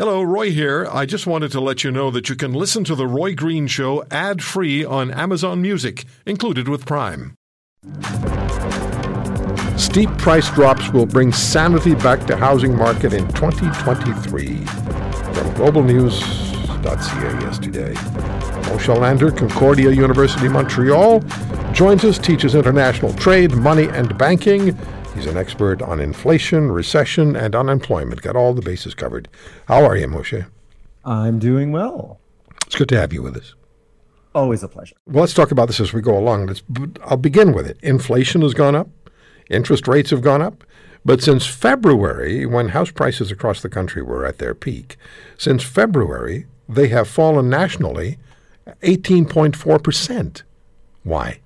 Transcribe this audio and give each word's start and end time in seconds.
Hello, 0.00 0.22
Roy 0.22 0.50
here. 0.50 0.88
I 0.90 1.04
just 1.04 1.26
wanted 1.26 1.52
to 1.52 1.60
let 1.60 1.84
you 1.84 1.90
know 1.90 2.10
that 2.10 2.30
you 2.30 2.34
can 2.34 2.54
listen 2.54 2.84
to 2.84 2.94
The 2.94 3.06
Roy 3.06 3.34
Green 3.34 3.66
Show 3.66 4.02
ad 4.10 4.42
free 4.42 4.82
on 4.82 5.10
Amazon 5.10 5.60
Music, 5.60 6.06
included 6.24 6.68
with 6.68 6.86
Prime. 6.86 7.34
Steep 9.76 10.08
price 10.16 10.50
drops 10.52 10.88
will 10.88 11.04
bring 11.04 11.34
sanity 11.34 11.94
back 11.96 12.26
to 12.28 12.36
housing 12.38 12.74
market 12.74 13.12
in 13.12 13.28
2023. 13.34 14.56
From 14.56 15.50
globalnews.ca 15.58 17.40
yesterday. 17.42 17.92
Moshe 17.92 18.98
Lander, 18.98 19.30
Concordia 19.30 19.90
University, 19.90 20.48
Montreal, 20.48 21.20
joins 21.74 22.06
us, 22.06 22.16
teaches 22.16 22.54
international 22.54 23.12
trade, 23.12 23.52
money, 23.54 23.88
and 23.88 24.16
banking. 24.16 24.74
He's 25.14 25.26
an 25.26 25.36
expert 25.36 25.82
on 25.82 26.00
inflation, 26.00 26.70
recession, 26.70 27.36
and 27.36 27.54
unemployment. 27.54 28.22
Got 28.22 28.36
all 28.36 28.54
the 28.54 28.62
bases 28.62 28.94
covered. 28.94 29.28
How 29.66 29.84
are 29.84 29.96
you, 29.96 30.06
Moshe? 30.06 30.46
I'm 31.04 31.38
doing 31.38 31.72
well. 31.72 32.20
It's 32.66 32.76
good 32.76 32.88
to 32.90 33.00
have 33.00 33.12
you 33.12 33.22
with 33.22 33.36
us. 33.36 33.54
Always 34.34 34.62
a 34.62 34.68
pleasure. 34.68 34.94
Well, 35.06 35.22
let's 35.22 35.34
talk 35.34 35.50
about 35.50 35.66
this 35.66 35.80
as 35.80 35.92
we 35.92 36.00
go 36.00 36.16
along. 36.16 36.46
Let's, 36.46 36.62
I'll 37.04 37.16
begin 37.16 37.52
with 37.52 37.66
it. 37.66 37.78
Inflation 37.82 38.42
has 38.42 38.54
gone 38.54 38.76
up, 38.76 38.88
interest 39.50 39.88
rates 39.88 40.10
have 40.10 40.22
gone 40.22 40.40
up. 40.42 40.64
But 41.04 41.22
since 41.22 41.46
February, 41.46 42.46
when 42.46 42.68
house 42.68 42.90
prices 42.90 43.32
across 43.32 43.62
the 43.62 43.70
country 43.70 44.02
were 44.02 44.26
at 44.26 44.38
their 44.38 44.54
peak, 44.54 44.96
since 45.38 45.64
February, 45.64 46.46
they 46.68 46.88
have 46.88 47.08
fallen 47.08 47.48
nationally 47.48 48.18
18.4%. 48.82 50.42
Why? 51.02 51.40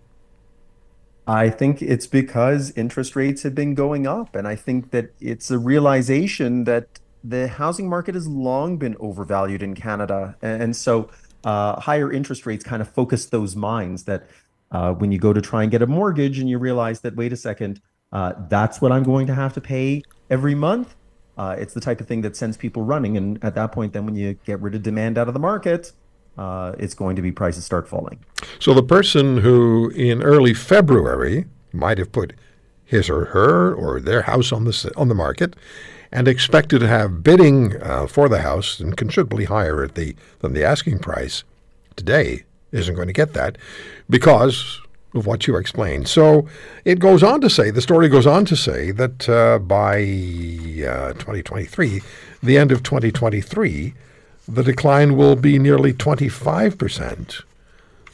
I 1.27 1.49
think 1.49 1.81
it's 1.81 2.07
because 2.07 2.73
interest 2.77 3.17
rates 3.17 3.43
have 3.43 3.55
been 3.55 3.75
going 3.75 4.07
up. 4.07 4.37
And 4.37 4.47
I 4.47 4.57
think 4.57 4.91
that 4.91 5.15
it's 5.21 5.51
a 5.51 5.59
realization 5.59 6.65
that 6.65 7.01
the 7.23 7.49
housing 7.49 7.89
market 7.89 8.15
has 8.15 8.29
long 8.29 8.77
been 8.77 8.97
overvalued 9.01 9.63
in 9.63 9.75
Canada. 9.75 10.37
And 10.43 10.77
so 10.77 11.09
uh, 11.45 11.81
higher 11.81 12.13
interest 12.13 12.45
rates 12.45 12.65
kind 12.65 12.83
of 12.83 12.89
focus 12.89 13.27
those 13.27 13.57
minds 13.57 14.05
that 14.05 14.29
uh, 14.71 14.93
when 14.93 15.13
you 15.13 15.19
go 15.19 15.33
to 15.33 15.41
try 15.41 15.63
and 15.63 15.71
get 15.71 15.81
a 15.81 15.87
mortgage 15.87 16.39
and 16.39 16.49
you 16.49 16.59
realize 16.59 17.01
that, 17.01 17.17
wait 17.17 17.33
a 17.33 17.37
second, 17.37 17.81
uh, 18.13 18.35
that's 18.49 18.81
what 18.81 18.93
I'm 18.93 19.03
going 19.03 19.27
to 19.29 19.35
have 19.35 19.55
to 19.55 19.61
pay 19.61 20.03
every 20.29 20.55
month. 20.55 20.95
Uh, 21.37 21.57
it's 21.59 21.75
the 21.75 21.81
type 21.81 22.01
of 22.01 22.07
thing 22.07 22.21
that 22.21 22.37
sends 22.37 22.57
people 22.57 22.83
running. 22.83 23.17
And 23.17 23.43
at 23.43 23.55
that 23.55 23.73
point, 23.73 23.93
then 23.93 24.05
when 24.05 24.15
you 24.15 24.35
get 24.45 24.61
rid 24.61 24.75
of 24.75 24.83
demand 24.83 25.17
out 25.17 25.29
of 25.29 25.35
the 25.35 25.41
market, 25.41 25.93
uh, 26.39 26.73
it's 26.79 26.95
going 26.95 27.17
to 27.17 27.23
be 27.23 27.33
prices 27.33 27.65
start 27.65 27.89
falling. 27.89 28.19
So 28.59 28.75
the 28.75 28.83
person 28.83 29.39
who 29.39 29.91
in 29.91 30.23
early 30.23 30.55
February 30.55 31.47
might 31.73 31.99
have 31.99 32.13
put 32.13 32.35
his 32.85 33.09
or 33.09 33.27
her 33.27 33.75
or 33.75 34.01
their 34.01 34.23
house 34.23 34.53
on 34.53 34.65
the 34.65 34.93
on 34.97 35.09
the 35.09 35.15
market 35.15 35.57
and 36.13 36.29
expected 36.29 36.79
to 36.81 36.89
have 36.89 37.23
bidding 37.23 37.81
uh, 37.83 38.07
for 38.07 38.29
the 38.29 38.41
house 38.41 38.79
and 38.79 38.97
considerably 38.97 39.47
higher 39.47 39.83
at 39.83 39.95
the 39.95 40.15
than 40.41 40.53
the 40.53 40.65
asking 40.65 40.99
price 40.99 41.45
today 41.97 42.45
isn't 42.73 42.95
going 42.95 43.07
to 43.07 43.13
get 43.13 43.33
that 43.33 43.57
because 44.11 44.81
of 45.15 45.27
what 45.27 45.47
you 45.47 45.57
explained. 45.57 46.09
So 46.09 46.47
it 46.85 46.99
goes 46.99 47.23
on 47.23 47.41
to 47.41 47.49
say, 47.49 47.71
the 47.71 47.81
story 47.81 48.09
goes 48.09 48.27
on 48.27 48.45
to 48.47 48.57
say 48.57 48.91
that 48.91 49.29
uh, 49.29 49.61
by 49.61 50.01
uh, 50.01 51.13
2023, 51.15 52.03
the 52.43 52.59
end 52.59 52.73
of 52.73 52.83
2023, 52.83 53.95
the 54.47 54.63
decline 54.63 55.17
will 55.17 55.37
be 55.37 55.59
nearly 55.59 55.93
25%. 55.93 57.43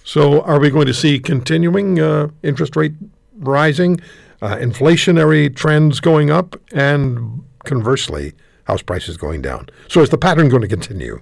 So, 0.05 0.41
are 0.42 0.59
we 0.59 0.70
going 0.70 0.87
to 0.87 0.95
see 0.95 1.19
continuing 1.19 2.00
uh, 2.00 2.28
interest 2.42 2.75
rate 2.75 2.95
rising, 3.37 4.00
uh, 4.41 4.56
inflationary 4.56 5.55
trends 5.55 6.00
going 6.00 6.31
up, 6.31 6.61
and 6.72 7.45
conversely, 7.64 8.33
house 8.64 8.83
prices 8.83 9.17
going 9.17 9.42
down? 9.42 9.69
So, 9.89 10.00
is 10.00 10.11
the 10.11 10.19
pattern 10.19 10.48
going 10.48 10.62
to 10.62 10.69
continue? 10.69 11.20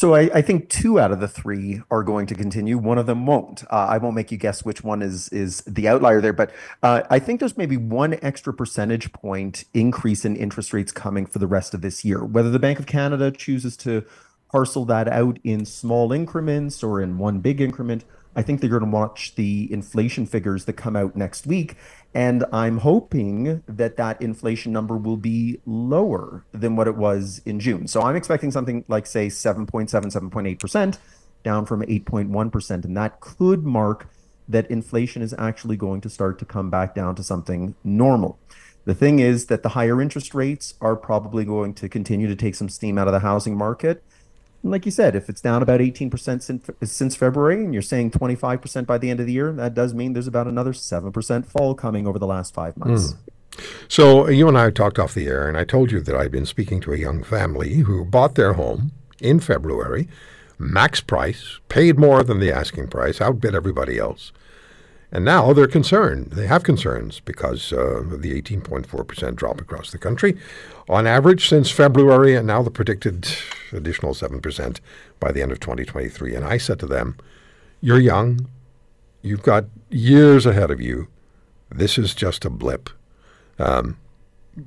So 0.00 0.14
I, 0.14 0.30
I, 0.32 0.40
think 0.40 0.70
two 0.70 0.98
out 0.98 1.12
of 1.12 1.20
the 1.20 1.28
three 1.28 1.82
are 1.90 2.02
going 2.02 2.26
to 2.28 2.34
continue. 2.34 2.78
One 2.78 2.96
of 2.96 3.04
them 3.04 3.26
won't. 3.26 3.64
Uh, 3.64 3.86
I 3.90 3.98
won't 3.98 4.14
make 4.14 4.32
you 4.32 4.38
guess 4.38 4.64
which 4.64 4.82
one 4.82 5.02
is 5.02 5.28
is 5.28 5.60
the 5.66 5.88
outlier 5.88 6.22
there, 6.22 6.32
but 6.32 6.52
uh, 6.82 7.02
I 7.10 7.18
think 7.18 7.38
there's 7.38 7.58
maybe 7.58 7.76
one 7.76 8.18
extra 8.22 8.54
percentage 8.54 9.12
point 9.12 9.64
increase 9.74 10.24
in 10.24 10.36
interest 10.36 10.72
rates 10.72 10.90
coming 10.90 11.26
for 11.26 11.38
the 11.38 11.46
rest 11.46 11.74
of 11.74 11.82
this 11.82 12.02
year. 12.02 12.24
Whether 12.24 12.48
the 12.48 12.58
Bank 12.58 12.78
of 12.78 12.86
Canada 12.86 13.30
chooses 13.30 13.76
to 13.78 14.02
parcel 14.50 14.84
that 14.86 15.08
out 15.08 15.38
in 15.44 15.64
small 15.64 16.12
increments 16.12 16.82
or 16.82 17.00
in 17.00 17.18
one 17.18 17.40
big 17.40 17.60
increment. 17.60 18.04
I 18.34 18.42
think 18.42 18.60
they're 18.60 18.70
going 18.70 18.84
to 18.84 18.90
watch 18.90 19.34
the 19.34 19.72
inflation 19.72 20.24
figures 20.26 20.64
that 20.66 20.74
come 20.74 20.96
out 20.96 21.16
next 21.16 21.46
week. 21.46 21.76
And 22.14 22.44
I'm 22.52 22.78
hoping 22.78 23.62
that 23.66 23.96
that 23.96 24.20
inflation 24.22 24.72
number 24.72 24.96
will 24.96 25.16
be 25.16 25.60
lower 25.66 26.44
than 26.52 26.76
what 26.76 26.88
it 26.88 26.96
was 26.96 27.40
in 27.44 27.60
June. 27.60 27.86
So 27.86 28.02
I'm 28.02 28.16
expecting 28.16 28.50
something 28.50 28.84
like, 28.88 29.06
say, 29.06 29.28
7.7, 29.28 29.88
7.8%, 29.88 30.98
down 31.42 31.66
from 31.66 31.82
8.1%. 31.82 32.84
And 32.84 32.96
that 32.96 33.20
could 33.20 33.64
mark 33.64 34.08
that 34.48 34.70
inflation 34.70 35.22
is 35.22 35.34
actually 35.38 35.76
going 35.76 36.00
to 36.00 36.08
start 36.08 36.38
to 36.40 36.44
come 36.44 36.70
back 36.70 36.94
down 36.94 37.14
to 37.16 37.22
something 37.22 37.74
normal. 37.84 38.38
The 38.84 38.94
thing 38.94 39.18
is 39.20 39.46
that 39.46 39.62
the 39.62 39.70
higher 39.70 40.00
interest 40.00 40.34
rates 40.34 40.74
are 40.80 40.96
probably 40.96 41.44
going 41.44 41.74
to 41.74 41.88
continue 41.88 42.26
to 42.26 42.36
take 42.36 42.54
some 42.54 42.68
steam 42.68 42.98
out 42.98 43.06
of 43.06 43.12
the 43.12 43.20
housing 43.20 43.56
market 43.56 44.02
like 44.62 44.84
you 44.84 44.92
said, 44.92 45.16
if 45.16 45.28
it's 45.28 45.40
down 45.40 45.62
about 45.62 45.80
18% 45.80 46.42
since, 46.42 46.70
since 46.82 47.16
February 47.16 47.64
and 47.64 47.72
you're 47.72 47.82
saying 47.82 48.10
25% 48.10 48.86
by 48.86 48.98
the 48.98 49.10
end 49.10 49.20
of 49.20 49.26
the 49.26 49.32
year, 49.32 49.52
that 49.52 49.74
does 49.74 49.94
mean 49.94 50.12
there's 50.12 50.26
about 50.26 50.46
another 50.46 50.72
7% 50.72 51.46
fall 51.46 51.74
coming 51.74 52.06
over 52.06 52.18
the 52.18 52.26
last 52.26 52.52
five 52.52 52.76
months. 52.76 53.12
Mm. 53.12 53.16
So 53.88 54.28
you 54.28 54.48
and 54.48 54.56
I 54.56 54.70
talked 54.70 54.98
off 54.98 55.14
the 55.14 55.26
air, 55.26 55.48
and 55.48 55.56
I 55.56 55.64
told 55.64 55.90
you 55.90 56.00
that 56.00 56.14
I'd 56.14 56.30
been 56.30 56.46
speaking 56.46 56.80
to 56.82 56.92
a 56.92 56.98
young 56.98 57.22
family 57.22 57.78
who 57.78 58.04
bought 58.04 58.34
their 58.34 58.54
home 58.54 58.92
in 59.20 59.40
February, 59.40 60.08
max 60.58 61.00
price, 61.00 61.58
paid 61.68 61.98
more 61.98 62.22
than 62.22 62.38
the 62.40 62.52
asking 62.52 62.88
price, 62.88 63.20
outbid 63.20 63.54
everybody 63.54 63.98
else. 63.98 64.32
And 65.12 65.24
now 65.24 65.52
they're 65.52 65.66
concerned. 65.66 66.32
They 66.32 66.46
have 66.46 66.62
concerns 66.62 67.20
because 67.20 67.72
uh, 67.72 67.78
of 67.78 68.22
the 68.22 68.40
18.4% 68.40 69.34
drop 69.34 69.60
across 69.60 69.90
the 69.90 69.98
country 69.98 70.36
on 70.88 71.06
average 71.06 71.48
since 71.48 71.70
February, 71.70 72.36
and 72.36 72.46
now 72.46 72.62
the 72.62 72.70
predicted 72.70 73.28
additional 73.72 74.14
7% 74.14 74.80
by 75.18 75.32
the 75.32 75.42
end 75.42 75.52
of 75.52 75.60
2023. 75.60 76.34
And 76.34 76.44
I 76.44 76.58
said 76.58 76.78
to 76.80 76.86
them, 76.86 77.16
You're 77.80 77.98
young. 77.98 78.48
You've 79.22 79.42
got 79.42 79.64
years 79.90 80.46
ahead 80.46 80.70
of 80.70 80.80
you. 80.80 81.08
This 81.70 81.98
is 81.98 82.14
just 82.14 82.44
a 82.44 82.50
blip. 82.50 82.88
Um, 83.58 83.98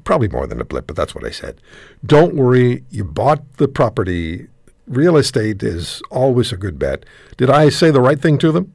probably 0.04 0.28
more 0.28 0.48
than 0.48 0.62
a 0.62 0.66
blip, 0.66 0.88
but 0.88 0.96
that's 0.96 1.16
what 1.16 1.25
I 1.25 1.31
said. 1.31 1.60
Don't 2.06 2.36
worry. 2.36 2.84
You 2.90 3.04
bought 3.04 3.58
the 3.58 3.68
property. 3.68 4.48
Real 4.88 5.18
estate 5.18 5.64
is 5.64 6.02
always 6.12 6.52
a 6.52 6.58
good 6.58 6.78
bet. 6.78 7.06
Did 7.38 7.50
I 7.50 7.70
say 7.70 7.92
the 7.92 8.02
right 8.02 8.22
thing 8.22 8.38
to 8.40 8.52
them? 8.52 8.74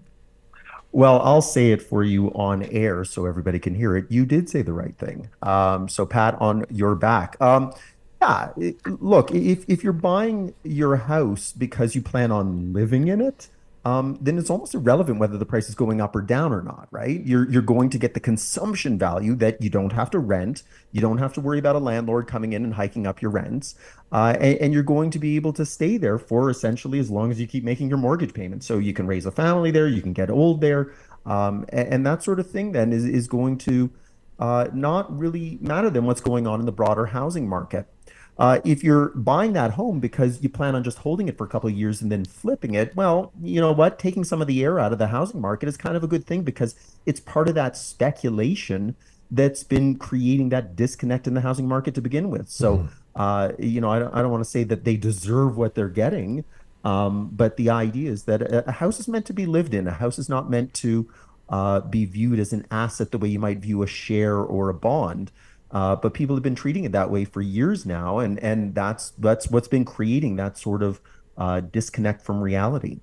Well, 0.90 1.20
I'll 1.20 1.42
say 1.42 1.70
it 1.70 1.82
for 1.82 2.02
you 2.02 2.28
on 2.28 2.62
air 2.64 3.04
so 3.04 3.26
everybody 3.26 3.58
can 3.58 3.74
hear 3.74 3.96
it. 3.96 4.06
You 4.08 4.24
did 4.24 4.48
say 4.48 4.62
the 4.62 4.72
right 4.72 4.96
thing. 4.96 5.28
Um, 5.42 5.88
so, 5.88 6.06
pat 6.06 6.34
on 6.40 6.64
your 6.70 6.94
back. 6.94 7.36
Um, 7.40 7.72
yeah, 8.20 8.52
look, 8.86 9.30
if, 9.30 9.64
if 9.68 9.84
you're 9.84 9.92
buying 9.92 10.54
your 10.64 10.96
house 10.96 11.52
because 11.52 11.94
you 11.94 12.02
plan 12.02 12.32
on 12.32 12.72
living 12.72 13.06
in 13.06 13.20
it, 13.20 13.48
um, 13.88 14.18
then 14.20 14.36
it's 14.36 14.50
almost 14.50 14.74
irrelevant 14.74 15.18
whether 15.18 15.38
the 15.38 15.46
price 15.46 15.70
is 15.70 15.74
going 15.74 15.98
up 16.02 16.14
or 16.14 16.20
down 16.20 16.52
or 16.52 16.60
not, 16.60 16.88
right? 16.90 17.24
You're 17.24 17.48
you're 17.50 17.62
going 17.62 17.88
to 17.90 17.98
get 17.98 18.12
the 18.12 18.20
consumption 18.20 18.98
value 18.98 19.34
that 19.36 19.62
you 19.62 19.70
don't 19.70 19.94
have 19.94 20.10
to 20.10 20.18
rent, 20.18 20.62
you 20.92 21.00
don't 21.00 21.16
have 21.16 21.32
to 21.34 21.40
worry 21.40 21.58
about 21.58 21.74
a 21.74 21.78
landlord 21.78 22.26
coming 22.26 22.52
in 22.52 22.64
and 22.64 22.74
hiking 22.74 23.06
up 23.06 23.22
your 23.22 23.30
rents, 23.30 23.76
uh, 24.12 24.36
and, 24.38 24.58
and, 24.58 24.74
you're 24.74 24.82
going 24.82 25.10
to 25.12 25.18
be 25.18 25.36
able 25.36 25.54
to 25.54 25.64
stay 25.64 25.96
there 25.96 26.18
for 26.18 26.50
essentially 26.50 26.98
as 26.98 27.10
long 27.10 27.30
as 27.30 27.40
you 27.40 27.46
keep 27.46 27.64
making 27.64 27.88
your 27.88 27.96
mortgage 27.96 28.34
payments. 28.34 28.66
So 28.66 28.76
you 28.76 28.92
can 28.92 29.06
raise 29.06 29.24
a 29.24 29.30
family 29.30 29.70
there, 29.70 29.88
you 29.88 30.02
can 30.02 30.12
get 30.12 30.28
old 30.28 30.60
there, 30.60 30.92
um, 31.24 31.64
and, 31.70 31.88
and, 31.88 32.06
that 32.06 32.22
sort 32.22 32.40
of 32.40 32.50
thing. 32.50 32.72
Then 32.72 32.92
is 32.92 33.06
is 33.06 33.26
going 33.26 33.56
to 33.58 33.90
uh, 34.38 34.68
not 34.74 35.16
really 35.16 35.56
matter 35.62 35.88
than 35.88 36.04
what's 36.04 36.20
going 36.20 36.46
on 36.46 36.60
in 36.60 36.66
the 36.66 36.72
broader 36.72 37.06
housing 37.06 37.48
market. 37.48 37.86
Uh, 38.38 38.60
if 38.64 38.84
you're 38.84 39.08
buying 39.16 39.52
that 39.52 39.72
home 39.72 39.98
because 39.98 40.40
you 40.42 40.48
plan 40.48 40.76
on 40.76 40.84
just 40.84 40.98
holding 40.98 41.26
it 41.26 41.36
for 41.36 41.44
a 41.44 41.48
couple 41.48 41.68
of 41.68 41.74
years 41.74 42.00
and 42.00 42.12
then 42.12 42.24
flipping 42.24 42.74
it, 42.74 42.94
well, 42.94 43.32
you 43.42 43.60
know 43.60 43.72
what? 43.72 43.98
Taking 43.98 44.22
some 44.22 44.40
of 44.40 44.46
the 44.46 44.62
air 44.62 44.78
out 44.78 44.92
of 44.92 44.98
the 44.98 45.08
housing 45.08 45.40
market 45.40 45.68
is 45.68 45.76
kind 45.76 45.96
of 45.96 46.04
a 46.04 46.06
good 46.06 46.24
thing 46.24 46.42
because 46.42 46.76
it's 47.04 47.18
part 47.18 47.48
of 47.48 47.56
that 47.56 47.76
speculation 47.76 48.94
that's 49.30 49.64
been 49.64 49.96
creating 49.96 50.50
that 50.50 50.76
disconnect 50.76 51.26
in 51.26 51.34
the 51.34 51.40
housing 51.40 51.66
market 51.66 51.94
to 51.96 52.00
begin 52.00 52.30
with. 52.30 52.48
So, 52.48 52.78
mm. 52.78 52.88
uh, 53.16 53.52
you 53.58 53.80
know, 53.80 53.90
I 53.90 53.98
don't, 53.98 54.14
I 54.14 54.22
don't 54.22 54.30
want 54.30 54.44
to 54.44 54.50
say 54.50 54.62
that 54.64 54.84
they 54.84 54.96
deserve 54.96 55.56
what 55.56 55.74
they're 55.74 55.88
getting, 55.88 56.44
um, 56.84 57.30
but 57.32 57.56
the 57.56 57.70
idea 57.70 58.10
is 58.10 58.24
that 58.24 58.40
a, 58.40 58.68
a, 58.68 58.72
house 58.72 59.00
is 59.00 59.08
meant 59.08 59.26
to 59.26 59.32
be 59.32 59.46
lived 59.46 59.74
in. 59.74 59.88
A 59.88 59.92
house 59.92 60.18
is 60.18 60.28
not 60.28 60.48
meant 60.48 60.72
to 60.74 61.10
uh, 61.48 61.80
be 61.80 62.04
viewed 62.04 62.38
as 62.38 62.52
an 62.52 62.66
asset 62.70 63.10
the 63.10 63.18
way 63.18 63.28
you 63.28 63.38
might 63.38 63.58
view 63.58 63.82
a 63.82 63.86
share 63.86 64.36
or 64.36 64.68
a 64.68 64.74
bond. 64.74 65.32
Uh, 65.70 65.94
but 65.96 66.14
people 66.14 66.34
have 66.34 66.42
been 66.42 66.54
treating 66.54 66.84
it 66.84 66.92
that 66.92 67.10
way 67.10 67.24
for 67.24 67.42
years 67.42 67.84
now, 67.84 68.18
and 68.18 68.38
and 68.38 68.74
that's 68.74 69.10
that's 69.18 69.48
what's 69.50 69.68
been 69.68 69.84
creating 69.84 70.36
that 70.36 70.56
sort 70.56 70.82
of 70.82 71.00
uh, 71.36 71.60
disconnect 71.60 72.22
from 72.22 72.40
reality. 72.40 73.00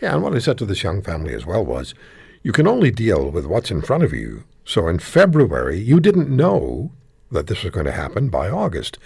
Yeah, 0.00 0.14
and 0.14 0.22
what 0.22 0.34
I 0.34 0.38
said 0.38 0.58
to 0.58 0.66
this 0.66 0.82
young 0.82 1.02
family 1.02 1.34
as 1.34 1.46
well 1.46 1.64
was, 1.64 1.94
you 2.42 2.52
can 2.52 2.66
only 2.66 2.90
deal 2.90 3.30
with 3.30 3.46
what's 3.46 3.70
in 3.70 3.82
front 3.82 4.04
of 4.04 4.12
you. 4.12 4.44
So 4.64 4.88
in 4.88 4.98
February, 4.98 5.78
you 5.78 6.00
didn't 6.00 6.28
know 6.28 6.92
that 7.30 7.46
this 7.46 7.62
was 7.62 7.72
going 7.72 7.86
to 7.86 7.92
happen 7.92 8.28
by 8.28 8.50
August. 8.50 8.98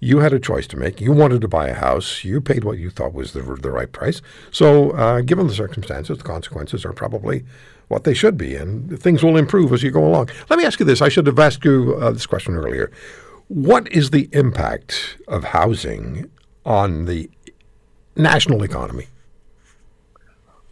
You 0.00 0.18
had 0.18 0.32
a 0.32 0.40
choice 0.40 0.66
to 0.68 0.76
make. 0.78 1.00
You 1.00 1.12
wanted 1.12 1.42
to 1.42 1.48
buy 1.48 1.68
a 1.68 1.74
house. 1.74 2.24
You 2.24 2.40
paid 2.40 2.64
what 2.64 2.78
you 2.78 2.90
thought 2.90 3.12
was 3.12 3.32
the, 3.32 3.42
the 3.42 3.70
right 3.70 3.92
price. 3.92 4.22
So, 4.50 4.90
uh, 4.92 5.20
given 5.20 5.46
the 5.46 5.54
circumstances, 5.54 6.18
the 6.18 6.24
consequences 6.24 6.84
are 6.86 6.94
probably 6.94 7.44
what 7.88 8.04
they 8.04 8.14
should 8.14 8.38
be, 8.38 8.54
and 8.56 9.00
things 9.00 9.22
will 9.22 9.36
improve 9.36 9.72
as 9.72 9.82
you 9.82 9.90
go 9.90 10.06
along. 10.06 10.30
Let 10.48 10.58
me 10.58 10.64
ask 10.64 10.80
you 10.80 10.86
this. 10.86 11.02
I 11.02 11.08
should 11.10 11.26
have 11.26 11.38
asked 11.38 11.64
you 11.64 11.96
uh, 12.00 12.12
this 12.12 12.26
question 12.26 12.54
earlier. 12.54 12.90
What 13.48 13.90
is 13.92 14.10
the 14.10 14.28
impact 14.32 15.18
of 15.28 15.44
housing 15.44 16.30
on 16.64 17.04
the 17.04 17.28
national 18.16 18.62
economy? 18.62 19.08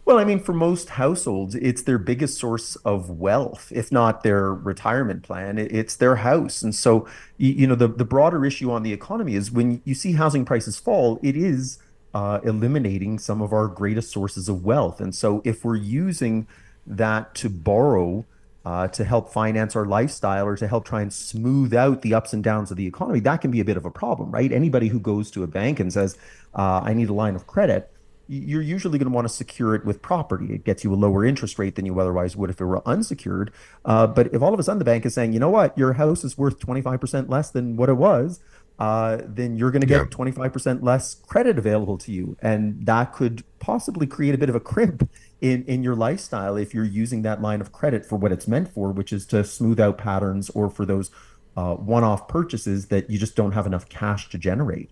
Well, 0.09 0.17
I 0.17 0.23
mean, 0.23 0.39
for 0.39 0.53
most 0.53 0.89
households, 0.89 1.53
it's 1.53 1.83
their 1.83 1.99
biggest 1.99 2.39
source 2.39 2.75
of 2.77 3.11
wealth, 3.11 3.71
if 3.71 3.91
not 3.91 4.23
their 4.23 4.51
retirement 4.51 5.21
plan. 5.21 5.59
It's 5.59 5.95
their 5.97 6.15
house. 6.15 6.63
And 6.63 6.73
so, 6.73 7.07
you 7.37 7.67
know, 7.67 7.75
the, 7.75 7.89
the 7.89 8.05
broader 8.05 8.43
issue 8.43 8.71
on 8.71 8.81
the 8.81 8.91
economy 8.91 9.35
is 9.35 9.51
when 9.51 9.83
you 9.85 9.93
see 9.93 10.13
housing 10.13 10.45
prices 10.45 10.79
fall, 10.79 11.19
it 11.21 11.37
is 11.37 11.77
uh, 12.15 12.39
eliminating 12.43 13.19
some 13.19 13.39
of 13.39 13.53
our 13.53 13.67
greatest 13.67 14.11
sources 14.11 14.49
of 14.49 14.65
wealth. 14.65 14.99
And 14.99 15.13
so, 15.13 15.43
if 15.45 15.63
we're 15.63 15.75
using 15.75 16.47
that 16.87 17.35
to 17.35 17.47
borrow 17.47 18.25
uh, 18.65 18.87
to 18.87 19.03
help 19.03 19.31
finance 19.31 19.75
our 19.75 19.85
lifestyle 19.85 20.47
or 20.47 20.57
to 20.57 20.67
help 20.67 20.85
try 20.85 21.03
and 21.03 21.13
smooth 21.13 21.71
out 21.71 22.01
the 22.01 22.15
ups 22.15 22.33
and 22.33 22.43
downs 22.43 22.71
of 22.71 22.77
the 22.77 22.87
economy, 22.87 23.19
that 23.19 23.41
can 23.41 23.51
be 23.51 23.59
a 23.59 23.65
bit 23.65 23.77
of 23.77 23.85
a 23.85 23.91
problem, 23.91 24.31
right? 24.31 24.51
Anybody 24.51 24.87
who 24.87 24.99
goes 24.99 25.29
to 25.29 25.43
a 25.43 25.47
bank 25.47 25.79
and 25.79 25.93
says, 25.93 26.17
uh, 26.55 26.81
I 26.83 26.95
need 26.95 27.09
a 27.09 27.13
line 27.13 27.35
of 27.35 27.45
credit, 27.45 27.91
you're 28.29 28.61
usually 28.61 28.99
going 28.99 29.09
to 29.09 29.15
want 29.15 29.27
to 29.27 29.33
secure 29.33 29.73
it 29.73 29.83
with 29.83 30.03
property. 30.03 30.53
It 30.53 30.63
gets 30.63 30.83
you 30.83 30.93
a 30.93 30.95
lower 30.95 31.25
interest 31.25 31.57
rate 31.57 31.75
than 31.75 31.87
you 31.87 31.99
otherwise 31.99 32.35
would 32.35 32.51
if 32.51 32.61
it 32.61 32.65
were 32.65 32.87
unsecured. 32.87 33.51
Uh, 33.83 34.05
but 34.05 34.31
if 34.33 34.41
all 34.43 34.53
of 34.53 34.59
a 34.59 34.63
sudden 34.63 34.77
the 34.77 34.85
bank 34.85 35.03
is 35.05 35.15
saying, 35.15 35.33
you 35.33 35.39
know 35.39 35.49
what, 35.49 35.75
your 35.75 35.93
house 35.93 36.23
is 36.23 36.37
worth 36.37 36.59
25% 36.59 37.27
less 37.27 37.49
than 37.49 37.75
what 37.75 37.89
it 37.89 37.95
was, 37.95 38.39
uh, 38.77 39.17
then 39.25 39.57
you're 39.57 39.71
going 39.71 39.81
to 39.81 39.87
get 39.87 39.97
yeah. 39.97 40.17
25% 40.17 40.83
less 40.83 41.15
credit 41.15 41.57
available 41.57 41.97
to 41.97 42.11
you. 42.11 42.37
And 42.39 42.85
that 42.85 43.13
could 43.13 43.43
possibly 43.59 44.05
create 44.05 44.35
a 44.35 44.37
bit 44.37 44.47
of 44.47 44.55
a 44.55 44.59
crimp 44.59 45.09
in, 45.41 45.65
in 45.65 45.81
your 45.81 45.95
lifestyle 45.95 46.55
if 46.55 46.73
you're 46.73 46.85
using 46.85 47.23
that 47.23 47.41
line 47.41 47.61
of 47.61 47.71
credit 47.71 48.05
for 48.05 48.15
what 48.15 48.31
it's 48.31 48.47
meant 48.47 48.69
for, 48.69 48.91
which 48.91 49.11
is 49.11 49.25
to 49.27 49.43
smooth 49.43 49.79
out 49.79 49.97
patterns 49.97 50.51
or 50.51 50.69
for 50.69 50.85
those 50.85 51.09
uh, 51.57 51.73
one 51.73 52.03
off 52.03 52.27
purchases 52.27 52.87
that 52.87 53.09
you 53.09 53.17
just 53.17 53.35
don't 53.35 53.53
have 53.53 53.65
enough 53.65 53.89
cash 53.89 54.29
to 54.29 54.37
generate. 54.37 54.91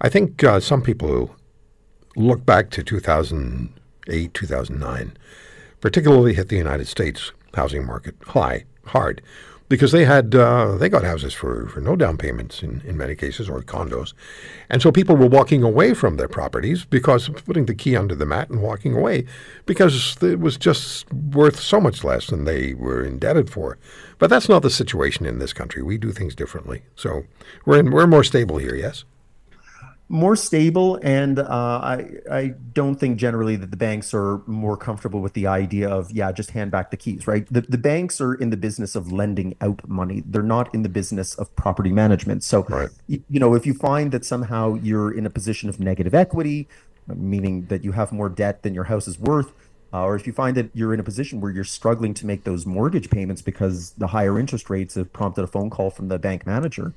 I 0.00 0.10
think 0.10 0.44
uh, 0.44 0.60
some 0.60 0.82
people 0.82 1.34
look 2.16 2.44
back 2.44 2.70
to 2.70 2.82
2008, 2.82 4.34
2009, 4.34 5.16
particularly 5.80 6.34
hit 6.34 6.48
the 6.48 6.56
United 6.56 6.86
States 6.86 7.32
housing 7.54 7.86
market 7.86 8.14
high, 8.26 8.64
hard, 8.86 9.22
because 9.68 9.92
they 9.92 10.04
had 10.04 10.34
uh, 10.34 10.76
they 10.76 10.88
got 10.88 11.04
houses 11.04 11.32
for, 11.32 11.66
for 11.68 11.80
no 11.80 11.96
down 11.96 12.18
payments 12.18 12.62
in, 12.62 12.82
in 12.84 12.96
many 12.96 13.14
cases 13.14 13.48
or 13.48 13.62
condos, 13.62 14.12
and 14.68 14.82
so 14.82 14.92
people 14.92 15.16
were 15.16 15.26
walking 15.26 15.62
away 15.62 15.94
from 15.94 16.16
their 16.16 16.28
properties 16.28 16.84
because 16.84 17.28
putting 17.28 17.66
the 17.66 17.74
key 17.74 17.96
under 17.96 18.14
the 18.14 18.26
mat 18.26 18.50
and 18.50 18.62
walking 18.62 18.94
away 18.94 19.24
because 19.64 20.16
it 20.22 20.38
was 20.38 20.58
just 20.58 21.10
worth 21.12 21.58
so 21.58 21.80
much 21.80 22.04
less 22.04 22.26
than 22.26 22.44
they 22.44 22.74
were 22.74 23.02
indebted 23.02 23.48
for. 23.48 23.78
But 24.18 24.30
that's 24.30 24.48
not 24.48 24.62
the 24.62 24.70
situation 24.70 25.26
in 25.26 25.38
this 25.38 25.52
country. 25.52 25.82
We 25.82 25.98
do 25.98 26.12
things 26.12 26.34
differently, 26.34 26.82
so 26.94 27.24
we're 27.64 27.80
in, 27.80 27.90
we're 27.90 28.06
more 28.06 28.24
stable 28.24 28.58
here. 28.58 28.74
Yes 28.74 29.04
more 30.08 30.36
stable, 30.36 30.98
and 31.02 31.38
uh, 31.38 31.44
I 31.48 32.10
I 32.30 32.54
don't 32.72 32.96
think 32.96 33.18
generally 33.18 33.56
that 33.56 33.70
the 33.70 33.76
banks 33.76 34.12
are 34.12 34.42
more 34.46 34.76
comfortable 34.76 35.20
with 35.20 35.32
the 35.32 35.46
idea 35.46 35.88
of 35.88 36.10
yeah, 36.10 36.30
just 36.30 36.50
hand 36.50 36.70
back 36.70 36.90
the 36.90 36.96
keys, 36.96 37.26
right? 37.26 37.46
The 37.50 37.62
the 37.62 37.78
banks 37.78 38.20
are 38.20 38.34
in 38.34 38.50
the 38.50 38.56
business 38.56 38.94
of 38.94 39.10
lending 39.10 39.56
out 39.60 39.86
money. 39.88 40.22
They're 40.26 40.42
not 40.42 40.74
in 40.74 40.82
the 40.82 40.88
business 40.88 41.34
of 41.36 41.54
property 41.56 41.90
management. 41.90 42.44
So 42.44 42.64
right. 42.64 42.90
you, 43.06 43.22
you 43.30 43.40
know, 43.40 43.54
if 43.54 43.64
you 43.64 43.72
find 43.74 44.12
that 44.12 44.24
somehow 44.24 44.74
you're 44.74 45.16
in 45.16 45.24
a 45.24 45.30
position 45.30 45.68
of 45.68 45.80
negative 45.80 46.14
equity, 46.14 46.68
meaning 47.06 47.66
that 47.66 47.82
you 47.82 47.92
have 47.92 48.12
more 48.12 48.28
debt 48.28 48.62
than 48.62 48.74
your 48.74 48.84
house 48.84 49.08
is 49.08 49.18
worth. 49.18 49.52
Uh, 49.92 50.02
or 50.02 50.16
if 50.16 50.26
you 50.26 50.32
find 50.32 50.56
that 50.56 50.68
you're 50.74 50.92
in 50.92 50.98
a 50.98 51.04
position 51.04 51.40
where 51.40 51.52
you're 51.52 51.62
struggling 51.62 52.12
to 52.12 52.26
make 52.26 52.42
those 52.42 52.66
mortgage 52.66 53.08
payments 53.10 53.40
because 53.40 53.92
the 53.92 54.08
higher 54.08 54.40
interest 54.40 54.68
rates 54.68 54.96
have 54.96 55.12
prompted 55.12 55.44
a 55.44 55.46
phone 55.46 55.70
call 55.70 55.88
from 55.88 56.08
the 56.08 56.18
bank 56.18 56.44
manager, 56.44 56.92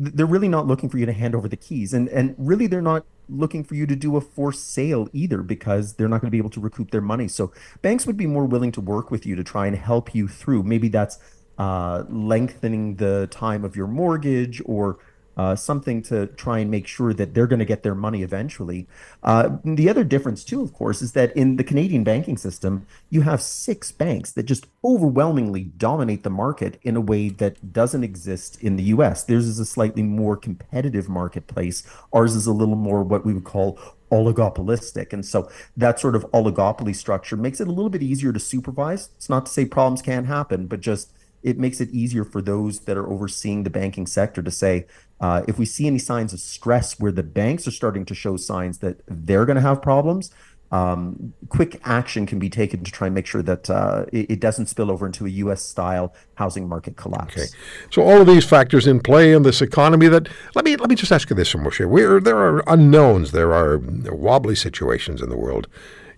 they're 0.00 0.24
really 0.24 0.48
not 0.48 0.66
looking 0.66 0.88
for 0.88 0.96
you 0.96 1.04
to 1.04 1.12
hand 1.12 1.34
over 1.34 1.46
the 1.46 1.56
keys. 1.56 1.92
And 1.92 2.08
and 2.08 2.34
really 2.38 2.66
they're 2.66 2.80
not 2.80 3.04
looking 3.28 3.62
for 3.62 3.74
you 3.74 3.86
to 3.86 3.94
do 3.94 4.16
a 4.16 4.20
forced 4.20 4.72
sale 4.72 5.08
either 5.12 5.42
because 5.42 5.94
they're 5.94 6.08
not 6.08 6.20
going 6.20 6.28
to 6.28 6.32
be 6.32 6.38
able 6.38 6.50
to 6.50 6.60
recoup 6.60 6.90
their 6.90 7.02
money. 7.02 7.28
So 7.28 7.52
banks 7.82 8.06
would 8.06 8.16
be 8.16 8.26
more 8.26 8.46
willing 8.46 8.72
to 8.72 8.80
work 8.80 9.10
with 9.10 9.26
you 9.26 9.36
to 9.36 9.44
try 9.44 9.66
and 9.66 9.76
help 9.76 10.14
you 10.14 10.26
through. 10.26 10.62
Maybe 10.62 10.88
that's 10.88 11.18
uh, 11.58 12.04
lengthening 12.08 12.96
the 12.96 13.28
time 13.30 13.64
of 13.64 13.76
your 13.76 13.86
mortgage 13.86 14.62
or 14.64 14.98
uh, 15.36 15.56
something 15.56 16.02
to 16.02 16.26
try 16.28 16.58
and 16.58 16.70
make 16.70 16.86
sure 16.86 17.12
that 17.14 17.34
they're 17.34 17.46
going 17.46 17.58
to 17.58 17.64
get 17.64 17.82
their 17.82 17.94
money 17.94 18.22
eventually. 18.22 18.86
Uh, 19.22 19.56
the 19.64 19.88
other 19.88 20.04
difference, 20.04 20.44
too, 20.44 20.62
of 20.62 20.72
course, 20.72 21.02
is 21.02 21.12
that 21.12 21.34
in 21.36 21.56
the 21.56 21.64
Canadian 21.64 22.04
banking 22.04 22.36
system, 22.36 22.86
you 23.08 23.22
have 23.22 23.40
six 23.40 23.92
banks 23.92 24.32
that 24.32 24.44
just 24.44 24.66
overwhelmingly 24.84 25.64
dominate 25.64 26.22
the 26.22 26.30
market 26.30 26.78
in 26.82 26.96
a 26.96 27.00
way 27.00 27.28
that 27.28 27.72
doesn't 27.72 28.04
exist 28.04 28.60
in 28.62 28.76
the 28.76 28.84
US. 28.84 29.24
Theirs 29.24 29.46
is 29.46 29.58
a 29.58 29.64
slightly 29.64 30.02
more 30.02 30.36
competitive 30.36 31.08
marketplace. 31.08 31.82
Ours 32.12 32.34
is 32.34 32.46
a 32.46 32.52
little 32.52 32.76
more 32.76 33.02
what 33.02 33.24
we 33.24 33.32
would 33.32 33.44
call 33.44 33.78
oligopolistic. 34.10 35.12
And 35.12 35.24
so 35.24 35.50
that 35.76 36.00
sort 36.00 36.16
of 36.16 36.24
oligopoly 36.32 36.94
structure 36.94 37.36
makes 37.36 37.60
it 37.60 37.68
a 37.68 37.72
little 37.72 37.90
bit 37.90 38.02
easier 38.02 38.32
to 38.32 38.40
supervise. 38.40 39.10
It's 39.16 39.28
not 39.28 39.46
to 39.46 39.52
say 39.52 39.64
problems 39.64 40.02
can't 40.02 40.26
happen, 40.26 40.66
but 40.66 40.80
just 40.80 41.12
it 41.42 41.58
makes 41.58 41.80
it 41.80 41.90
easier 41.90 42.24
for 42.24 42.42
those 42.42 42.80
that 42.80 42.96
are 42.96 43.08
overseeing 43.08 43.62
the 43.64 43.70
banking 43.70 44.06
sector 44.06 44.42
to 44.42 44.50
say, 44.50 44.86
uh, 45.20 45.42
if 45.48 45.58
we 45.58 45.64
see 45.64 45.86
any 45.86 45.98
signs 45.98 46.32
of 46.32 46.40
stress 46.40 46.98
where 46.98 47.12
the 47.12 47.22
banks 47.22 47.66
are 47.66 47.70
starting 47.70 48.04
to 48.06 48.14
show 48.14 48.36
signs 48.36 48.78
that 48.78 49.00
they're 49.06 49.44
going 49.44 49.56
to 49.56 49.62
have 49.62 49.82
problems, 49.82 50.30
um, 50.72 51.34
quick 51.48 51.80
action 51.84 52.26
can 52.26 52.38
be 52.38 52.48
taken 52.48 52.84
to 52.84 52.92
try 52.92 53.08
and 53.08 53.14
make 53.14 53.26
sure 53.26 53.42
that 53.42 53.68
uh, 53.68 54.06
it, 54.12 54.30
it, 54.30 54.40
doesn't 54.40 54.66
spill 54.66 54.88
over 54.88 55.04
into 55.04 55.26
a 55.26 55.28
U.S. 55.28 55.62
style 55.62 56.14
housing 56.34 56.68
market 56.68 56.96
collapse. 56.96 57.36
Okay, 57.36 57.46
so 57.90 58.02
all 58.02 58.20
of 58.20 58.28
these 58.28 58.44
factors 58.44 58.86
in 58.86 59.00
play 59.00 59.32
in 59.32 59.42
this 59.42 59.60
economy. 59.60 60.06
That 60.06 60.28
let 60.54 60.64
me 60.64 60.76
let 60.76 60.88
me 60.88 60.94
just 60.94 61.10
ask 61.10 61.28
you 61.28 61.34
this, 61.34 61.52
Moshe. 61.54 61.84
Where 61.88 62.20
there 62.20 62.38
are 62.38 62.62
unknowns, 62.68 63.32
there 63.32 63.52
are 63.52 63.78
wobbly 63.78 64.54
situations 64.54 65.20
in 65.20 65.28
the 65.28 65.36
world. 65.36 65.66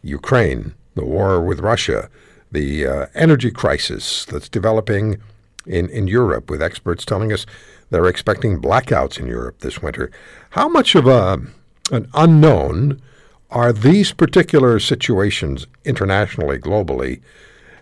Ukraine, 0.02 0.75
the 0.96 1.04
war 1.04 1.40
with 1.40 1.60
Russia, 1.60 2.10
the 2.52 2.87
uh, 2.87 3.06
energy 3.14 3.50
crisis 3.50 4.25
that's 4.25 4.49
developing 4.49 5.20
in 5.66 5.88
in 5.88 6.06
Europe, 6.06 6.50
with 6.50 6.62
experts 6.62 7.04
telling 7.04 7.32
us 7.32 7.46
they're 7.90 8.06
expecting 8.06 8.60
blackouts 8.60 9.19
in 9.19 9.26
Europe 9.26 9.58
this 9.60 9.82
winter. 9.82 10.10
How 10.50 10.69
much 10.69 10.94
of 10.94 11.06
a 11.06 11.40
an 11.90 12.08
unknown 12.14 13.00
are 13.50 13.73
these 13.73 14.12
particular 14.12 14.78
situations 14.78 15.66
internationally, 15.85 16.59
globally, 16.59 17.21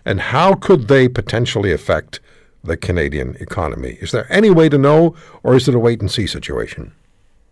and 0.03 0.19
how 0.19 0.53
could 0.53 0.87
they 0.87 1.07
potentially 1.07 1.71
affect 1.71 2.19
the 2.63 2.77
Canadian 2.77 3.35
economy? 3.39 3.97
Is 4.01 4.11
there 4.11 4.31
any 4.31 4.49
way 4.49 4.69
to 4.69 4.77
know, 4.77 5.15
or 5.43 5.55
is 5.55 5.67
it 5.67 5.75
a 5.75 5.79
wait 5.79 6.01
and 6.01 6.11
see 6.11 6.27
situation? 6.27 6.93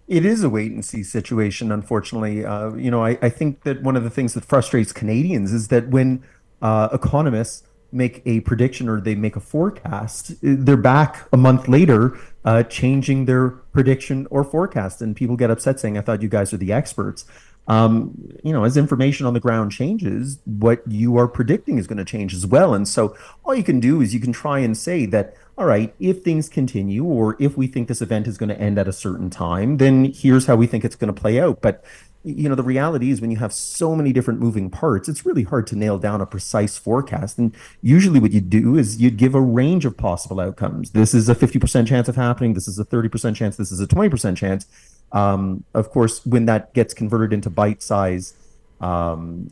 It 0.08 0.26
is 0.26 0.44
a 0.44 0.50
wait 0.50 0.72
and 0.72 0.84
see 0.84 1.04
situation, 1.04 1.72
unfortunately. 1.72 2.44
Uh, 2.44 2.74
you 2.74 2.92
know, 2.92 3.04
I, 3.04 3.18
I, 3.22 3.30
think 3.30 3.62
that 3.64 3.84
one 3.84 3.96
of 3.96 4.04
the 4.04 4.10
things 4.10 4.34
that 4.34 4.44
frustrates 4.44 4.92
Canadians 4.92 5.54
is 5.54 5.68
that 5.68 5.90
when 5.90 6.24
uh, 6.62 6.90
economists 6.92 7.64
make 7.92 8.22
a 8.26 8.40
prediction 8.42 8.88
or 8.88 9.02
they 9.02 9.16
make 9.16 9.36
a 9.36 9.40
forecast, 9.40 10.34
they're 10.42 10.78
back 10.78 11.28
a 11.34 11.38
month 11.38 11.68
later 11.68 12.18
uh, 12.46 12.64
changing 12.64 13.26
their 13.26 13.50
prediction 13.50 14.28
or 14.30 14.44
forecast, 14.44 15.02
and 15.02 15.16
people 15.16 15.36
get 15.36 15.50
upset 15.52 15.80
saying, 15.80 15.98
"I 15.98 16.02
thought 16.02 16.22
you 16.22 16.30
guys 16.30 16.54
are 16.54 16.58
the 16.58 16.72
experts." 16.72 17.26
Um, 17.68 18.34
you 18.44 18.52
know, 18.52 18.64
as 18.64 18.78
information 18.78 19.28
on 19.28 19.36
the 19.36 19.40
ground 19.40 19.72
changes, 19.72 20.40
what 20.46 20.82
you 20.88 21.18
are 21.18 21.28
predicting 21.28 21.78
is 21.78 21.86
going 21.86 22.00
to 22.00 22.06
change 22.06 22.34
as 22.34 22.46
well. 22.46 22.74
And 22.74 22.88
so, 22.88 23.16
all 23.46 23.54
you 23.54 23.64
can 23.64 23.80
do 23.80 24.02
is 24.02 24.12
you 24.12 24.20
can 24.20 24.34
try 24.34 24.58
and 24.58 24.76
say 24.76 25.06
that, 25.08 25.36
all 25.56 25.66
right, 25.66 25.94
if 26.00 26.24
things 26.24 26.50
continue, 26.50 27.04
or 27.04 27.38
if 27.40 27.56
we 27.56 27.68
think 27.68 27.88
this 27.88 28.02
event 28.02 28.26
is 28.26 28.40
going 28.40 28.50
to 28.50 28.60
end 28.60 28.80
at 28.80 28.88
a 28.88 28.94
certain 28.94 29.30
time, 29.30 29.78
then 29.78 30.06
here's 30.06 30.48
how 30.48 30.56
we 30.56 30.66
think 30.66 30.84
it's 30.84 30.96
going 30.96 31.14
to 31.14 31.22
play 31.22 31.40
out. 31.40 31.62
But 31.62 31.84
you 32.24 32.50
know 32.50 32.56
the 32.56 32.64
reality 32.64 33.12
is 33.12 33.22
when 33.22 33.32
you 33.32 33.38
have 33.38 33.54
so 33.54 33.96
many 33.96 34.12
different 34.12 34.42
moving 34.42 34.70
parts 34.70 35.08
it's 35.08 35.26
really 35.26 35.44
hard 35.44 35.66
to 35.68 35.76
nail 35.76 35.98
down 35.98 36.20
a 36.22 36.26
precise 36.26 36.78
forecast. 36.78 37.38
And 37.38 37.56
usually 37.82 38.20
what 38.20 38.32
you 38.32 38.42
do 38.42 38.78
is 38.78 39.02
you'd 39.02 39.18
give 39.18 39.36
a 39.36 39.42
range 39.42 39.86
of 39.86 39.96
possible 39.96 40.40
outcomes. 40.40 40.92
This 40.92 41.14
is 41.14 41.30
a 41.30 41.36
50% 41.36 41.88
chance 41.88 42.08
of 42.08 42.16
happening. 42.16 42.54
This 42.54 42.68
is 42.68 42.78
a 42.78 42.86
30% 42.86 43.36
chance. 43.36 43.56
This 43.56 43.72
is 43.72 43.80
a 43.80 43.88
20% 43.88 44.36
chance. 44.36 44.66
Um, 45.12 45.64
of 45.74 45.90
course 45.90 46.26
when 46.26 46.46
that 46.46 46.74
gets 46.74 46.94
converted 46.94 47.34
into 47.34 47.50
bite 47.50 47.82
size 47.82 48.34
um, 48.80 49.50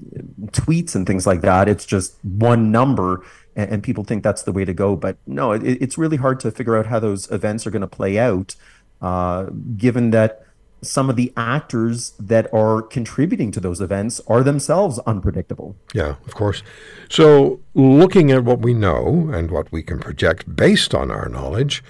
tweets 0.51 0.95
and 0.95 1.07
things 1.07 1.25
like 1.25 1.41
that 1.41 1.67
it's 1.67 1.85
just 1.85 2.13
one 2.23 2.71
number 2.71 3.25
and, 3.55 3.71
and 3.71 3.83
people 3.83 4.03
think 4.03 4.23
that's 4.23 4.43
the 4.43 4.51
way 4.51 4.65
to 4.65 4.73
go. 4.73 4.95
But 4.95 5.17
no 5.25 5.53
it, 5.53 5.63
it's 5.63 5.97
really 5.97 6.17
hard 6.17 6.39
to 6.41 6.51
figure 6.51 6.75
out 6.75 6.85
how 6.87 6.99
those 6.99 7.31
events 7.31 7.65
are 7.65 7.71
going 7.71 7.81
to 7.81 7.87
play 7.87 8.19
out 8.19 8.55
uh, 9.01 9.45
given 9.77 10.11
that 10.11 10.46
some 10.81 11.09
of 11.09 11.15
the 11.15 11.33
actors 11.35 12.13
that 12.19 12.51
are 12.53 12.81
contributing 12.81 13.51
to 13.51 13.59
those 13.59 13.81
events 13.81 14.21
are 14.27 14.43
themselves 14.43 14.99
unpredictable. 14.99 15.75
Yeah, 15.93 16.15
of 16.25 16.35
course. 16.35 16.63
So, 17.09 17.59
looking 17.73 18.31
at 18.31 18.43
what 18.43 18.59
we 18.59 18.73
know 18.73 19.29
and 19.33 19.49
what 19.51 19.71
we 19.71 19.83
can 19.83 19.99
project 19.99 20.55
based 20.55 20.93
on 20.93 21.11
our 21.11 21.29
knowledge, 21.29 21.83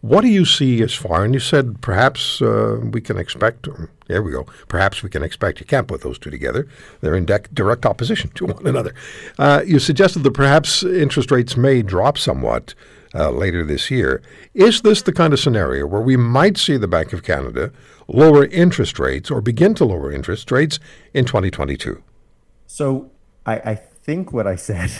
What 0.00 0.22
do 0.22 0.28
you 0.28 0.46
see 0.46 0.82
as 0.82 0.94
far? 0.94 1.24
And 1.24 1.34
you 1.34 1.40
said 1.40 1.82
perhaps 1.82 2.40
uh, 2.40 2.78
we 2.82 3.00
can 3.00 3.18
expect. 3.18 3.68
There 4.06 4.22
we 4.22 4.32
go. 4.32 4.46
Perhaps 4.68 5.02
we 5.02 5.10
can 5.10 5.22
expect. 5.22 5.60
You 5.60 5.66
can't 5.66 5.86
put 5.86 6.00
those 6.00 6.18
two 6.18 6.30
together. 6.30 6.66
They're 7.00 7.14
in 7.14 7.26
dec- 7.26 7.52
direct 7.54 7.84
opposition 7.84 8.30
to 8.36 8.46
one 8.54 8.66
another. 8.66 8.94
Uh, 9.38 9.62
you 9.66 9.78
suggested 9.78 10.22
that 10.22 10.32
perhaps 10.32 10.82
interest 10.82 11.30
rates 11.30 11.56
may 11.56 11.82
drop 11.82 12.16
somewhat 12.16 12.74
uh, 13.14 13.30
later 13.30 13.64
this 13.64 13.90
year. 13.90 14.22
Is 14.54 14.82
this 14.82 15.02
the 15.02 15.12
kind 15.12 15.32
of 15.32 15.40
scenario 15.40 15.86
where 15.86 16.00
we 16.00 16.16
might 16.16 16.56
see 16.56 16.76
the 16.76 16.88
Bank 16.88 17.12
of 17.12 17.22
Canada 17.22 17.72
lower 18.08 18.46
interest 18.46 18.98
rates 18.98 19.30
or 19.30 19.40
begin 19.40 19.74
to 19.74 19.84
lower 19.84 20.10
interest 20.10 20.50
rates 20.50 20.78
in 21.12 21.24
2022? 21.26 22.02
So 22.66 23.10
I, 23.44 23.54
I 23.56 23.74
think 23.74 24.32
what 24.32 24.46
I 24.46 24.56
said. 24.56 24.90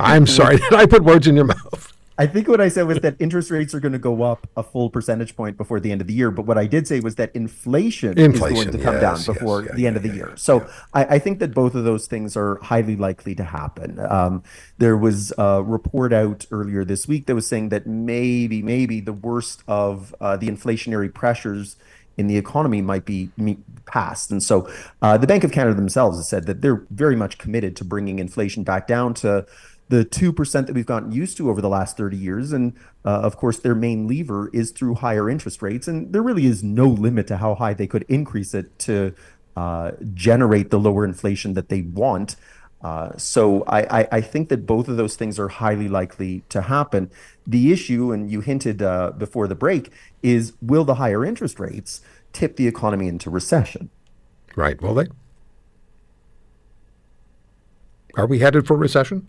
I'm 0.00 0.26
sorry. 0.26 0.56
Did 0.70 0.74
I 0.74 0.86
put 0.86 1.04
words 1.04 1.26
in 1.26 1.36
your 1.36 1.44
mouth? 1.44 1.87
I 2.18 2.26
think 2.26 2.48
what 2.48 2.60
I 2.60 2.68
said 2.68 2.88
was 2.88 2.98
that 3.00 3.14
interest 3.20 3.50
rates 3.50 3.74
are 3.74 3.80
going 3.80 3.92
to 3.92 3.98
go 3.98 4.22
up 4.22 4.48
a 4.56 4.62
full 4.64 4.90
percentage 4.90 5.36
point 5.36 5.56
before 5.56 5.78
the 5.78 5.92
end 5.92 6.00
of 6.00 6.08
the 6.08 6.12
year. 6.12 6.32
But 6.32 6.46
what 6.46 6.58
I 6.58 6.66
did 6.66 6.88
say 6.88 6.98
was 6.98 7.14
that 7.14 7.30
inflation, 7.34 8.18
Inflation, 8.18 8.56
is 8.56 8.64
going 8.64 8.76
to 8.76 8.84
come 8.84 8.94
yes, 8.94 9.24
down 9.24 9.34
before 9.34 9.62
yes, 9.62 9.70
yeah, 9.70 9.76
the 9.76 9.86
end 9.86 9.94
yeah, 9.94 9.98
of 9.98 10.02
the 10.02 10.08
yeah, 10.08 10.14
year. 10.14 10.36
So 10.36 10.68
I, 10.92 11.04
I 11.04 11.18
think 11.20 11.38
that 11.38 11.54
both 11.54 11.76
of 11.76 11.84
those 11.84 12.08
things 12.08 12.36
are 12.36 12.56
highly 12.56 12.96
likely 12.96 13.36
to 13.36 13.44
happen. 13.44 14.00
Um, 14.00 14.42
there 14.78 14.96
was 14.96 15.32
a 15.38 15.62
report 15.62 16.12
out 16.12 16.44
earlier 16.50 16.84
this 16.84 17.06
week 17.06 17.26
that 17.26 17.36
was 17.36 17.46
saying 17.46 17.68
that 17.68 17.86
maybe, 17.86 18.62
maybe 18.62 19.00
the 19.00 19.12
worst 19.12 19.62
of 19.68 20.12
uh, 20.20 20.36
the 20.36 20.48
inflationary 20.48 21.12
pressures 21.14 21.76
in 22.16 22.26
the 22.26 22.36
economy 22.36 22.82
might 22.82 23.04
be 23.04 23.30
passed. 23.86 24.32
And 24.32 24.42
so 24.42 24.68
uh, 25.00 25.16
the 25.18 25.26
Bank 25.28 25.44
of 25.44 25.52
Canada 25.52 25.76
themselves 25.76 26.18
has 26.18 26.28
said 26.28 26.46
that 26.46 26.62
they're 26.62 26.84
very 26.90 27.14
much 27.14 27.38
committed 27.38 27.76
to 27.76 27.84
bringing 27.84 28.18
inflation 28.18 28.64
back 28.64 28.88
down 28.88 29.14
to 29.14 29.46
the 29.88 30.04
2% 30.04 30.66
that 30.66 30.74
we've 30.74 30.86
gotten 30.86 31.12
used 31.12 31.36
to 31.38 31.50
over 31.50 31.60
the 31.60 31.68
last 31.68 31.96
30 31.96 32.16
years. 32.16 32.52
And 32.52 32.74
uh, 33.04 33.20
of 33.20 33.36
course, 33.36 33.58
their 33.58 33.74
main 33.74 34.06
lever 34.06 34.50
is 34.52 34.70
through 34.70 34.96
higher 34.96 35.30
interest 35.30 35.62
rates. 35.62 35.88
And 35.88 36.12
there 36.12 36.22
really 36.22 36.46
is 36.46 36.62
no 36.62 36.86
limit 36.86 37.26
to 37.28 37.38
how 37.38 37.54
high 37.54 37.74
they 37.74 37.86
could 37.86 38.04
increase 38.08 38.54
it 38.54 38.78
to 38.80 39.14
uh, 39.56 39.92
generate 40.14 40.70
the 40.70 40.78
lower 40.78 41.04
inflation 41.04 41.54
that 41.54 41.68
they 41.68 41.82
want. 41.82 42.36
Uh, 42.80 43.16
so 43.16 43.64
I, 43.64 44.02
I, 44.02 44.08
I, 44.12 44.20
think 44.20 44.50
that 44.50 44.66
both 44.66 44.86
of 44.86 44.96
those 44.96 45.16
things 45.16 45.36
are 45.36 45.48
highly 45.48 45.88
likely 45.88 46.44
to 46.50 46.62
happen. 46.62 47.10
The 47.44 47.72
issue, 47.72 48.12
and 48.12 48.30
you 48.30 48.40
hinted 48.40 48.80
uh, 48.80 49.10
before 49.18 49.48
the 49.48 49.56
break, 49.56 49.90
is 50.22 50.52
will 50.62 50.84
the 50.84 50.94
higher 50.94 51.24
interest 51.24 51.58
rates 51.58 52.02
tip 52.32 52.54
the 52.54 52.68
economy 52.68 53.08
into 53.08 53.30
recession? 53.30 53.90
Right. 54.54 54.80
Will 54.80 54.94
they? 54.94 55.06
Are 58.16 58.26
we 58.26 58.38
headed 58.38 58.64
for 58.64 58.76
recession? 58.76 59.26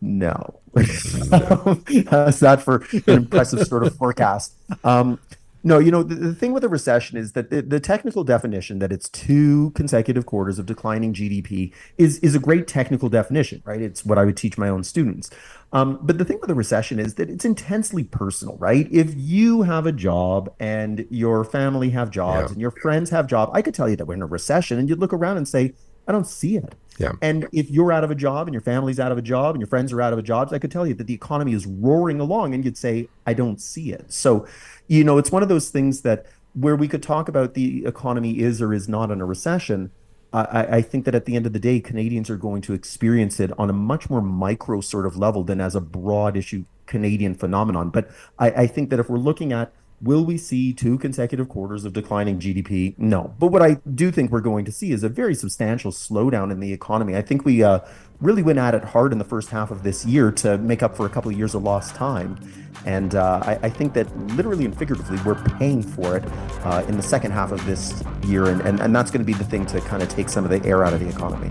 No. 0.00 0.60
How's 0.76 0.90
that 2.40 2.62
for 2.64 2.86
an 2.92 3.02
impressive 3.06 3.66
sort 3.66 3.86
of 3.86 3.94
forecast? 3.98 4.54
Um, 4.84 5.18
no, 5.62 5.78
you 5.78 5.90
know, 5.90 6.02
the, 6.02 6.14
the, 6.14 6.34
thing 6.34 6.52
with 6.52 6.64
a 6.64 6.70
recession 6.70 7.18
is 7.18 7.32
that 7.32 7.50
the, 7.50 7.60
the, 7.60 7.80
technical 7.80 8.24
definition 8.24 8.78
that 8.78 8.90
it's 8.90 9.10
two 9.10 9.72
consecutive 9.72 10.24
quarters 10.24 10.58
of 10.58 10.64
declining 10.64 11.12
GDP 11.12 11.74
is, 11.98 12.18
is 12.20 12.34
a 12.34 12.38
great 12.38 12.66
technical 12.66 13.10
definition, 13.10 13.62
right? 13.66 13.82
It's 13.82 14.04
what 14.04 14.16
I 14.16 14.24
would 14.24 14.38
teach 14.38 14.56
my 14.56 14.70
own 14.70 14.84
students. 14.84 15.28
Um, 15.72 15.98
but 16.02 16.16
the 16.16 16.24
thing 16.24 16.38
with 16.40 16.50
a 16.50 16.54
recession 16.54 16.98
is 16.98 17.16
that 17.16 17.28
it's 17.28 17.44
intensely 17.44 18.04
personal, 18.04 18.56
right? 18.56 18.88
If 18.90 19.12
you 19.14 19.62
have 19.62 19.86
a 19.86 19.92
job 19.92 20.50
and 20.58 21.06
your 21.10 21.44
family 21.44 21.90
have 21.90 22.10
jobs 22.10 22.48
yeah. 22.48 22.52
and 22.52 22.60
your 22.60 22.70
friends 22.70 23.10
have 23.10 23.26
jobs, 23.26 23.52
I 23.54 23.60
could 23.60 23.74
tell 23.74 23.88
you 23.88 23.96
that 23.96 24.06
we're 24.06 24.14
in 24.14 24.22
a 24.22 24.26
recession 24.26 24.78
and 24.78 24.88
you'd 24.88 24.98
look 24.98 25.12
around 25.12 25.36
and 25.36 25.46
say, 25.46 25.74
I 26.10 26.12
don't 26.12 26.26
see 26.26 26.56
it. 26.56 26.74
Yeah. 26.98 27.12
And 27.22 27.46
if 27.52 27.70
you're 27.70 27.92
out 27.92 28.02
of 28.02 28.10
a 28.10 28.16
job 28.16 28.48
and 28.48 28.52
your 28.52 28.60
family's 28.60 28.98
out 28.98 29.12
of 29.12 29.16
a 29.16 29.22
job 29.22 29.54
and 29.54 29.60
your 29.60 29.68
friends 29.68 29.92
are 29.92 30.02
out 30.02 30.12
of 30.12 30.18
a 30.18 30.22
job, 30.22 30.52
I 30.52 30.58
could 30.58 30.72
tell 30.72 30.84
you 30.84 30.94
that 30.94 31.06
the 31.06 31.14
economy 31.14 31.52
is 31.52 31.64
roaring 31.64 32.18
along 32.18 32.52
and 32.52 32.64
you'd 32.64 32.76
say, 32.76 33.08
I 33.28 33.32
don't 33.32 33.60
see 33.60 33.92
it. 33.92 34.12
So, 34.12 34.44
you 34.88 35.04
know, 35.04 35.16
it's 35.16 35.30
one 35.30 35.44
of 35.44 35.48
those 35.48 35.70
things 35.70 36.00
that 36.02 36.26
where 36.54 36.74
we 36.74 36.88
could 36.88 37.02
talk 37.02 37.28
about 37.28 37.54
the 37.54 37.86
economy 37.86 38.40
is 38.40 38.60
or 38.60 38.74
is 38.74 38.88
not 38.88 39.12
in 39.12 39.20
a 39.20 39.24
recession. 39.24 39.92
I, 40.32 40.78
I 40.78 40.82
think 40.82 41.04
that 41.04 41.14
at 41.14 41.26
the 41.26 41.36
end 41.36 41.46
of 41.46 41.52
the 41.52 41.60
day, 41.60 41.78
Canadians 41.78 42.28
are 42.28 42.36
going 42.36 42.60
to 42.62 42.74
experience 42.74 43.38
it 43.38 43.56
on 43.56 43.70
a 43.70 43.72
much 43.72 44.10
more 44.10 44.20
micro 44.20 44.80
sort 44.80 45.06
of 45.06 45.16
level 45.16 45.44
than 45.44 45.60
as 45.60 45.76
a 45.76 45.80
broad 45.80 46.36
issue 46.36 46.64
Canadian 46.86 47.34
phenomenon. 47.36 47.90
But 47.90 48.10
I, 48.38 48.50
I 48.50 48.66
think 48.66 48.90
that 48.90 48.98
if 48.98 49.08
we're 49.08 49.18
looking 49.18 49.52
at 49.52 49.72
Will 50.02 50.24
we 50.24 50.38
see 50.38 50.72
two 50.72 50.96
consecutive 50.96 51.50
quarters 51.50 51.84
of 51.84 51.92
declining 51.92 52.38
GDP? 52.40 52.98
No. 52.98 53.34
But 53.38 53.48
what 53.48 53.60
I 53.60 53.74
do 53.94 54.10
think 54.10 54.30
we're 54.30 54.40
going 54.40 54.64
to 54.64 54.72
see 54.72 54.92
is 54.92 55.04
a 55.04 55.10
very 55.10 55.34
substantial 55.34 55.92
slowdown 55.92 56.50
in 56.50 56.58
the 56.58 56.72
economy. 56.72 57.16
I 57.16 57.20
think 57.20 57.44
we 57.44 57.62
uh, 57.62 57.80
really 58.18 58.42
went 58.42 58.58
at 58.58 58.74
it 58.74 58.82
hard 58.82 59.12
in 59.12 59.18
the 59.18 59.26
first 59.26 59.50
half 59.50 59.70
of 59.70 59.82
this 59.82 60.06
year 60.06 60.32
to 60.32 60.56
make 60.56 60.82
up 60.82 60.96
for 60.96 61.04
a 61.04 61.10
couple 61.10 61.30
of 61.30 61.36
years 61.36 61.54
of 61.54 61.64
lost 61.64 61.94
time. 61.94 62.38
And 62.86 63.14
uh, 63.14 63.42
I, 63.44 63.58
I, 63.64 63.68
think 63.68 63.92
that 63.92 64.16
literally 64.36 64.64
and 64.64 64.74
figuratively, 64.76 65.18
we're 65.22 65.42
paying 65.58 65.82
for 65.82 66.16
it 66.16 66.24
uh, 66.64 66.82
in 66.88 66.96
the 66.96 67.02
second 67.02 67.32
half 67.32 67.52
of 67.52 67.62
this 67.66 68.02
year. 68.26 68.46
And, 68.46 68.62
and, 68.62 68.80
and 68.80 68.96
that's 68.96 69.10
going 69.10 69.20
to 69.20 69.26
be 69.26 69.34
the 69.34 69.44
thing 69.44 69.66
to 69.66 69.82
kind 69.82 70.02
of 70.02 70.08
take 70.08 70.30
some 70.30 70.44
of 70.44 70.50
the 70.50 70.66
air 70.66 70.82
out 70.82 70.94
of 70.94 71.00
the 71.00 71.08
economy. 71.08 71.50